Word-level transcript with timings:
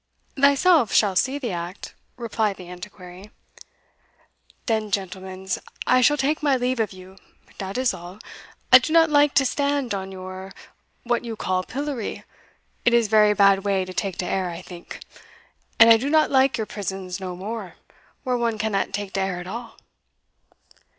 "Thyself 0.35 0.91
shall 0.91 1.15
see 1.15 1.37
the 1.37 1.51
act," 1.51 1.93
replied 2.17 2.57
the 2.57 2.67
Antiquary. 2.67 3.29
"Den, 4.65 4.89
gentlemens, 4.89 5.59
I 5.85 6.01
shall 6.01 6.17
take 6.17 6.41
my 6.41 6.57
leave 6.57 6.79
of 6.79 6.91
you, 6.91 7.17
dat 7.59 7.77
is 7.77 7.93
all; 7.93 8.17
I 8.73 8.79
do 8.79 8.93
not 8.93 9.11
like 9.11 9.35
to 9.35 9.45
stand 9.45 9.93
on 9.93 10.11
your 10.11 10.53
what 11.03 11.23
you 11.23 11.35
call 11.35 11.61
pillory 11.61 12.23
it 12.83 12.95
is 12.95 13.09
very 13.09 13.35
bad 13.35 13.59
way 13.59 13.85
to 13.85 13.93
take 13.93 14.17
de 14.17 14.25
air, 14.25 14.49
I 14.49 14.63
think; 14.63 15.01
and 15.79 15.87
I 15.91 15.97
do 15.97 16.09
not 16.09 16.31
like 16.31 16.57
your 16.57 16.65
prisons 16.65 17.19
no 17.19 17.35
more, 17.35 17.75
where 18.23 18.37
one 18.39 18.57
cannot 18.57 18.93
take 18.93 19.13
de 19.13 19.21
air 19.21 19.39
at 19.39 19.45
all." 19.45 19.77